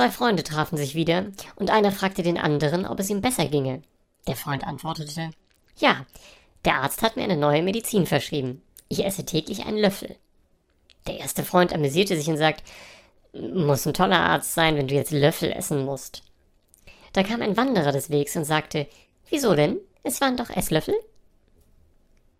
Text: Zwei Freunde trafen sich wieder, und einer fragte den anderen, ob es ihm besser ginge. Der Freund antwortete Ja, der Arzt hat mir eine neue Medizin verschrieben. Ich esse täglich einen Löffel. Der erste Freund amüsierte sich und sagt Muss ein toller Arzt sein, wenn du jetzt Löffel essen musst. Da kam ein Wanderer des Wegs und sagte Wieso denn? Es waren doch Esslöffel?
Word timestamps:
Zwei 0.00 0.10
Freunde 0.10 0.42
trafen 0.42 0.78
sich 0.78 0.94
wieder, 0.94 1.26
und 1.56 1.68
einer 1.68 1.92
fragte 1.92 2.22
den 2.22 2.38
anderen, 2.38 2.86
ob 2.86 2.98
es 3.00 3.10
ihm 3.10 3.20
besser 3.20 3.44
ginge. 3.44 3.82
Der 4.26 4.34
Freund 4.34 4.66
antwortete 4.66 5.30
Ja, 5.76 6.06
der 6.64 6.76
Arzt 6.76 7.02
hat 7.02 7.16
mir 7.16 7.24
eine 7.24 7.36
neue 7.36 7.62
Medizin 7.62 8.06
verschrieben. 8.06 8.62
Ich 8.88 9.04
esse 9.04 9.26
täglich 9.26 9.66
einen 9.66 9.76
Löffel. 9.76 10.16
Der 11.06 11.18
erste 11.18 11.44
Freund 11.44 11.74
amüsierte 11.74 12.16
sich 12.16 12.28
und 12.28 12.38
sagt 12.38 12.62
Muss 13.34 13.84
ein 13.84 13.92
toller 13.92 14.20
Arzt 14.20 14.54
sein, 14.54 14.74
wenn 14.76 14.88
du 14.88 14.94
jetzt 14.94 15.12
Löffel 15.12 15.52
essen 15.52 15.84
musst. 15.84 16.22
Da 17.12 17.22
kam 17.22 17.42
ein 17.42 17.58
Wanderer 17.58 17.92
des 17.92 18.08
Wegs 18.08 18.34
und 18.36 18.46
sagte 18.46 18.86
Wieso 19.28 19.54
denn? 19.54 19.76
Es 20.02 20.22
waren 20.22 20.38
doch 20.38 20.48
Esslöffel? 20.48 20.94